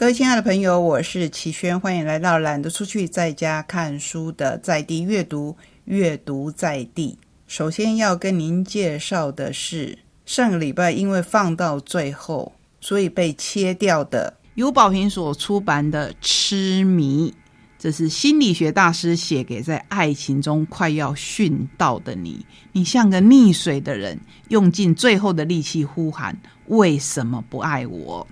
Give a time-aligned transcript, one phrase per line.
[0.00, 7.18] 各位亲爱的朋友，我是齐轩，欢迎来到懒得出去在家看书的在地阅读，阅读在地。
[7.46, 17.34] 首先要跟您介绍的是上个礼拜因为放到最后，所以被切掉的尤宝平所出版的《痴迷》，
[17.80, 22.44] 这是心理学大师写给在爱情中快要殉道的你。
[22.72, 26.36] 你像个溺水的人，用尽最后的力气呼喊
[26.68, 28.28] ：“为什么不爱我？”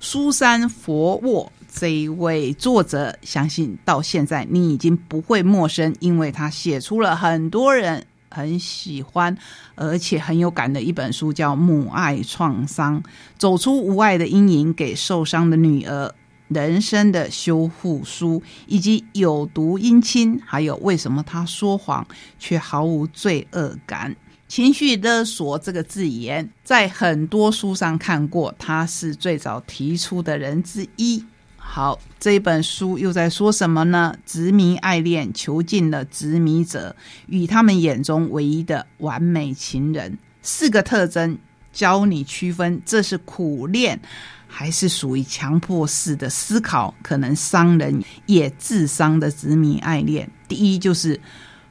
[0.00, 9.36] 苏珊·佛沃这一位作者，相信到现在你已经不会陌生，因为他写出了很多人很喜欢
[9.74, 13.02] 而且很有感的一本书，叫《母爱创伤：
[13.36, 16.14] 走出无爱的阴影给受伤的女儿
[16.48, 22.06] 人生的修复书》，以及《有毒姻亲》，还有为什么他说谎
[22.38, 24.14] 却毫无罪恶感。
[24.48, 31.24] 情绪勒索这个字眼，在很多书上看过，他是最早提出的人之一。
[31.56, 34.16] 好，这本书又在说什么呢？
[34.24, 36.94] 执迷爱恋，囚禁了执迷者
[37.26, 40.16] 与他们眼中唯一的完美情人。
[40.42, 41.36] 四个特征
[41.72, 44.00] 教你区分，这是苦恋，
[44.46, 50.30] 还是属于强迫式的思考，可能伤人也自伤的执迷爱恋。
[50.48, 51.20] 第一就是。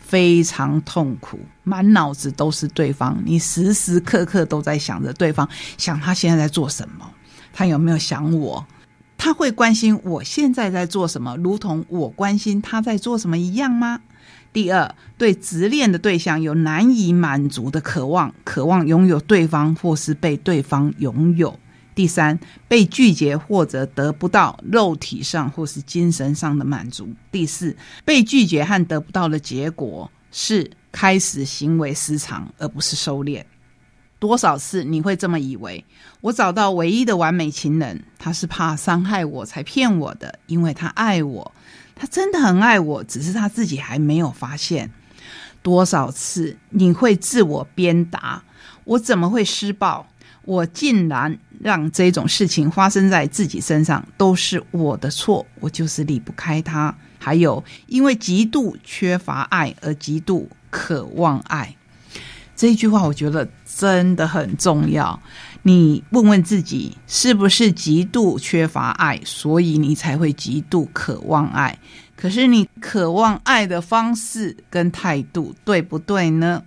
[0.00, 5.46] 非常痛苦，满脑子都是对方，你时时刻刻都在想着对方，
[5.76, 7.06] 想他现在在做什么，
[7.52, 8.66] 他有没有想我，
[9.18, 14.00] 他会关心我现在在做什么，如同我关心他在做什么一样吗？
[14.50, 21.60] 第二，对执恋的对象有难以满足的渴望，渴望拥有对方或是被对方拥有。
[21.98, 27.12] 第三，被拒绝或者得不到肉体上或是精神上的满足。
[27.32, 33.42] 第四，被拒绝和得不到的结果是开始行为失常，而不是收敛。
[34.20, 35.84] 多少次你会这么以为？
[36.20, 41.52] 我找到唯一的完美情人，他是怕伤害我才骗我的，因为他爱我，
[41.96, 44.92] 他真的很爱我，只是他自己还没有发现。
[45.64, 48.44] 多少次你会自我鞭打？
[48.84, 50.06] 我怎么会施暴？
[50.48, 56.96] 我竟然让这种事情发生在自己身上，都是我的错，我就是离不开他。
[57.18, 61.76] 还有，因为极度缺乏爱而极度渴望爱，
[62.56, 65.20] 这句话我觉得真的很重要。
[65.64, 71.78] 你问问自己，是不是极度缺乏爱，所以你才会极度渴望爱？
[72.16, 76.64] 可是你渴望爱的方式跟态度对不对呢？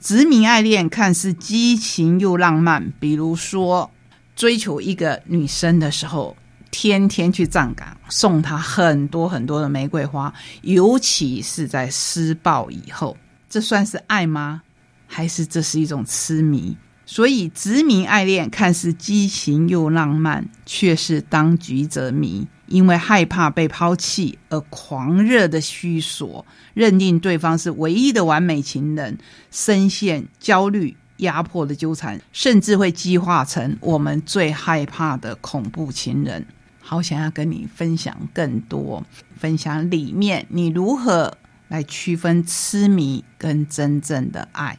[0.00, 3.90] 殖民爱恋看似激情又浪漫，比如说
[4.34, 6.34] 追求一个女生的时候，
[6.70, 13.14] 天天去站岗，送她很多很多的玫瑰花，尤其是在施暴以后，
[13.50, 14.62] 这算是爱吗？
[15.06, 16.74] 还是这是一种痴迷？
[17.10, 22.46] 所以执迷爱恋看似激情又浪漫，却是当局者迷。
[22.68, 29.18] 因为害怕被抛弃而狂热的虚索，认定对方是唯一的完美情人，
[29.50, 36.46] 深陷焦虑、压迫的纠缠，甚至会激化成我们最害怕的恐怖情人。
[36.78, 39.04] 好，想要跟你分享更多，
[39.36, 44.78] 分享里面你如何来区分痴迷跟真正的爱。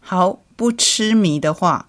[0.00, 1.86] 好，不痴迷的话。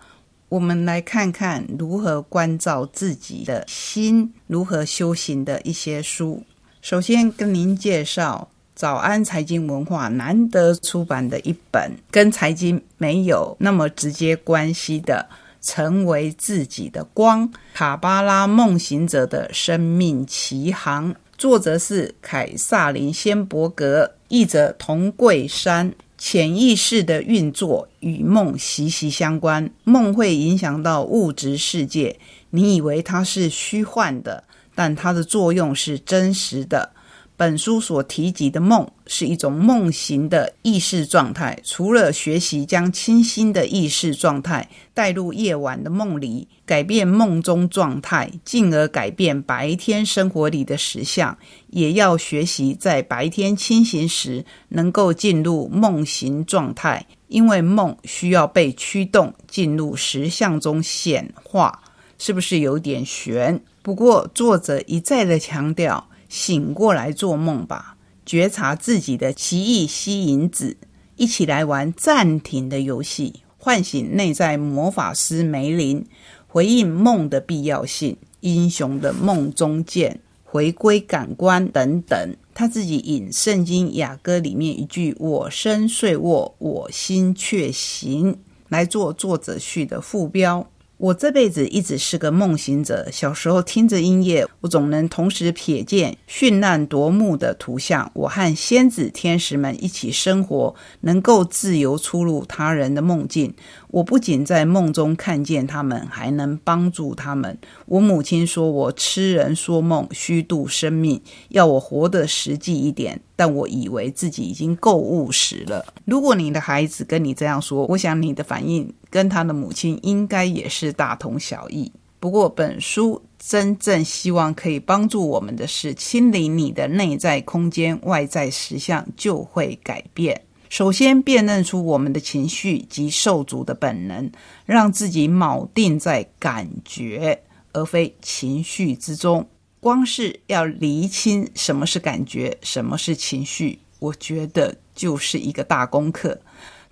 [0.49, 6.41] 我们来看看如何关照自己的心，如何修行的一些书。
[6.81, 15.27] 首先跟您介绍早安财经文化难得出版的一本跟财经没有那么直接关系的
[15.69, 25.93] 《成为自己的光：卡巴拉梦行者的生命奇航》，作者是凯撒琳·仙伯格，译者童桂山。
[26.17, 32.19] 潜意识的运作与梦息息相关，梦会影响到物质世界。
[32.49, 36.91] 你以为它是虚幻的，但它的作用是真实的。
[37.37, 41.55] 本书所提及的梦是一种梦型的意识状态。
[41.63, 57.05] 除了学习将清新的意识状态带入夜晚的梦里，改变梦中状态，进而改变白天生活里的实相，也要学习在白天清醒时能够进入梦型状态。
[57.27, 61.83] 因为梦需要被驱动进入实相中显化，
[62.17, 63.61] 是不是有点悬？
[63.83, 66.03] 不过作者一再的强调。
[66.29, 70.77] 醒过来做梦吧，觉察自己的奇异吸引子，
[71.15, 76.05] 一起来玩暂停的游戏，唤醒内在魔法师梅林，
[76.47, 82.35] 回应梦的必要性，英雄的梦中见，回归感官等等。
[82.53, 90.67] 他自己引圣经雅歌里面一句“我身睡卧，我心却行”来做作者序的副标。
[90.97, 93.07] 我这辈子一直是个梦行者。
[93.11, 98.09] 小时候听着音乐，我总能同时瞥见绚烂夺目的图像。
[98.15, 103.53] 我和仙子、天使们一起生活，能够自由出入他人的梦境。
[103.89, 107.55] 我不仅在梦中看见他们，还能帮助他们。
[107.85, 113.21] 我母亲说我痴人说梦，虚度生命，要我活得实际一点。
[113.35, 115.85] 但我以为自己已经够务实了。
[116.05, 121.91] 如果你的孩子跟你这样说，我想你的反应跟他的母亲应该也是大同小异。
[122.19, 130.39] 不过，本书真正希望可以帮助我们的是，清理你的内在空间，外在实相就会改变。
[130.69, 134.31] 首先，辨认出我们的情绪及受阻的本能，
[134.67, 137.41] 让自己铆定在感觉
[137.73, 139.47] 而非情绪之中。
[139.79, 146.39] 光是要厘清什么是感觉，什么是情绪，我觉得就是一个大功课。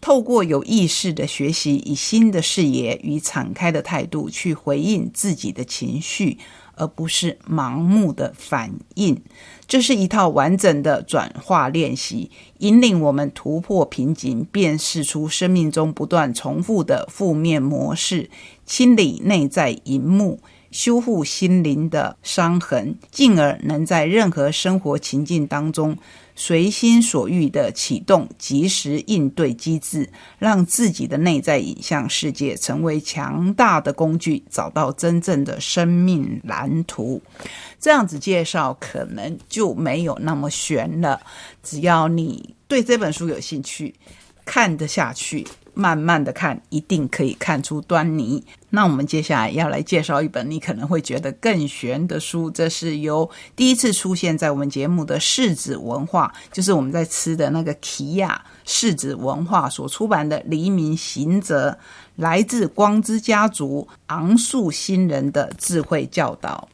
[0.06, 6.38] 透过有意识的学习，以新的视野与敞开的态度去回应自己的情绪。
[6.78, 9.22] 而不是盲目的反应，
[9.66, 18.30] 这是一套完整的转化练习，引领我们突破瓶颈，辨识出生命中不断重复的负面模式，
[18.66, 20.42] 清理内在荧幕，
[20.76, 25.98] 修复心灵的伤痕，进而能在任何生活情境当中。
[26.36, 37.22] 随心所欲的启动及时应对机制，让自己的内在影像世界成为强大的工具，找到真正的生命蓝图。
[37.80, 41.22] 这样子介绍可能就没有那么悬了。
[41.64, 43.96] 只要你对这本书有兴趣，
[44.44, 45.48] 看得下去。
[45.76, 48.44] 慢慢的看，一定可以看出端倪。
[48.72, 61.70] 那我们接下来要来介绍一本你可能会觉得更玄的书，这是由第一次出现在我们节目的世子文化，就是我们在吃的那个奇亚世子文化所出版的《黎明行者》，
[62.16, 66.68] 来自光之家族昂树新人的智慧教导。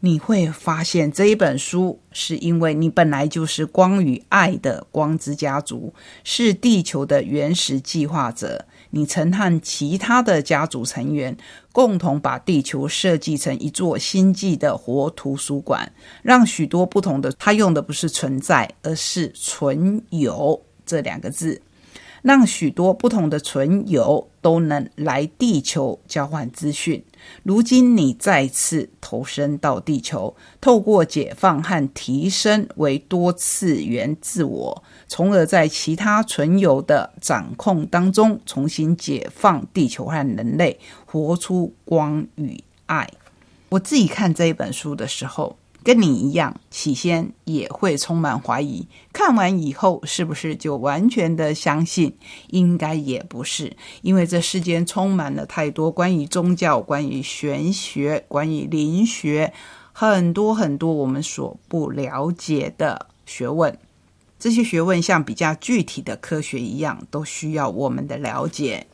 [0.00, 5.92] 你会发现这一本书，是因为你本来就是光与爱的光之家族，
[6.22, 8.66] 是地球的原始计划者。
[8.90, 11.36] 你曾和其他的家族成员
[11.72, 15.92] 共同把地球设计成一座星际的活图书馆，
[16.22, 21.60] 让许多不同的他用的不是存在，而是存有这两个字。
[22.20, 27.02] 让许多不同的存有都能来地球交换资讯。
[27.44, 43.08] 如今你再次投身到地球，透过解放和提升为多次元自我，从而在其他存有的掌控当中重新解放地球和人类，活出光与爱。
[43.70, 45.56] 我自己看这一本书的时候。
[45.84, 48.86] 跟你一样，起先也会充满怀疑。
[49.12, 52.14] 看完以后，是不是就完全的相信？
[52.48, 59.52] 应该也不是，因为这世间充满了太多关于宗教、关于玄学、关于灵学，
[59.92, 63.78] 很多很多我们所不了解的学问。
[64.38, 68.86] 这些学问像比较具体的科学一样，都需要我们的了解。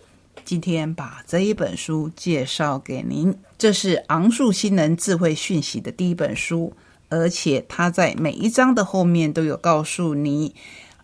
[0.44, 6.72] 今天把这一本书介绍给您，这是昂树新人智慧讯息的第一本书，
[7.08, 10.54] 而且它在每一章的后面都有告诉你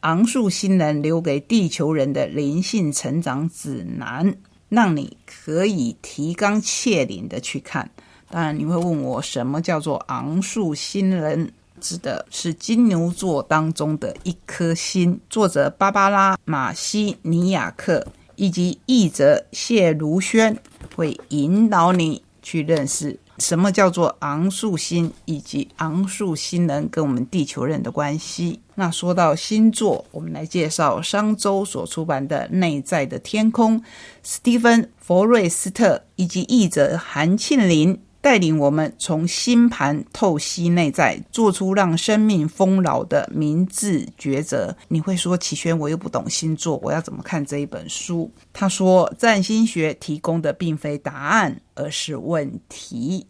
[0.01, 4.35] 昂树新人留给地球人的灵性成长指南，
[4.69, 7.91] 让你可以提纲挈领的去看。
[8.31, 11.53] 当然，你会问我什么叫做昂树新人？
[11.81, 15.19] 指的是金牛座当中的一颗星。
[15.31, 18.07] 作者芭芭拉·马西尼亚克。
[18.41, 20.57] 以及译者谢如轩
[20.97, 28.61] 会引导你去认识什么叫做昂树星，以及昂树星人跟我们地球人的关系。
[28.77, 33.79] 那说到星座，我们来介绍商周所出版的《内在的天空》，
[34.23, 38.01] 斯蒂芬·佛瑞斯特以及译者韩庆林。
[38.21, 44.77] 带领我们从星盘透析内在，做出让生命丰饶的明智抉择。
[44.89, 48.31] 你会说，启轩，我又不懂星座，我要怎么看这一本书？
[48.53, 53.27] 他说，占星学提供的并非答案，而是问题。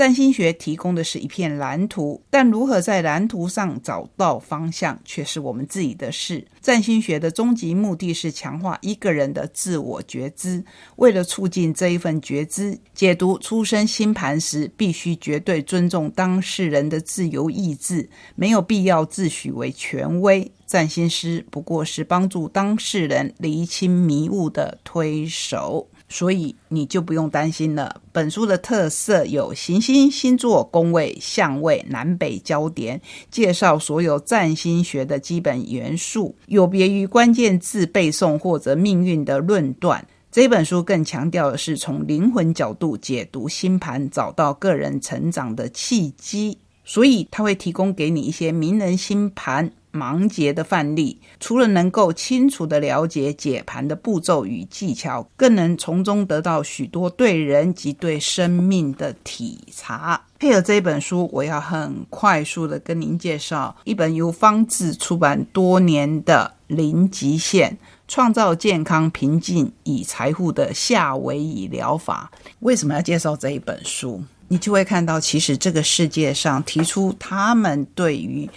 [0.00, 6.42] 占星学提供的是一片蓝图，但如何在蓝图上找到方向，却是我们自己的事。
[6.62, 10.64] 占星学的终极目的是强化一个人的自我觉知。
[10.96, 20.50] 为了促进这一份觉知，解读出生星盘时，必须绝对尊重当事人的自由意志，没有必要自诩为权威。
[20.66, 25.86] 占星师不过是帮助当事人厘清迷雾的推手。
[26.10, 28.02] 所以你就不用担心了。
[28.12, 33.00] 本书的特色有行星、星座、宫位、相位、南北焦点，
[33.30, 40.06] 介绍所有占星学的基本元素，有别于关键字背诵或者命运的论断。
[40.32, 46.58] 这本书更强调的是从灵魂角度解读星盘，找到个人成长的契机。
[46.84, 51.20] 所以，他会提供给你一些名人星盘盲解的范例。
[51.38, 60.22] 除了能够清楚的了解解盘的步骤与技巧，更能从中得到许多对人及对生命的体察。
[60.38, 67.76] 配合这一本书，我要很快速的跟您介绍一本由方志出版多年的《零极限：
[68.08, 72.30] 创造健康、平静与财富的夏威夷疗法》。
[72.60, 74.22] 为什么要介绍这一本书？
[74.48, 78.48] 你就会看到，其实这个世界上提出他们对于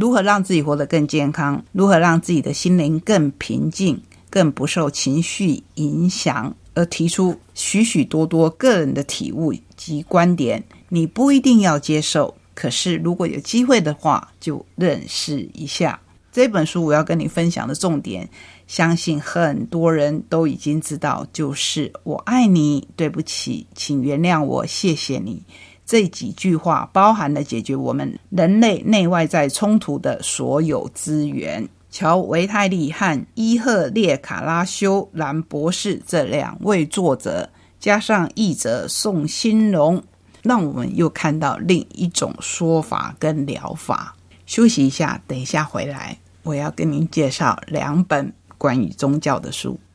[0.00, 10.64] 如何让自己活得更健康，如何让自己的心灵更平静、更不受情绪影响，而提出许许多多个人的体悟及观点。
[10.88, 16.00] 你不一定要接受，可是如果有机会的话，就认识一下
[16.32, 16.82] 这本书。
[16.86, 18.26] 我要跟你分享的重点。
[18.66, 25.42] 相信很多人都已经知道，就是“我爱你”，对不起，请原谅我，谢谢你。
[25.90, 31.68] 这几句话包含了解决我们人类内外在冲突的所有资源。
[31.90, 40.00] 乔维泰利和伊赫列卡拉修兰博士这两位作者，加上译者宋新荣，
[40.42, 44.14] 让我们又看到另一种说法跟疗法。
[44.46, 48.32] 休息一下，等一下回来，我要跟您介绍两本。
[48.56, 49.80] 关于宗教的书。